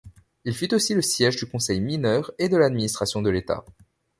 [0.45, 3.63] Il fut aussi le siège du Conseil Mineur et de l'administration de l'Etat.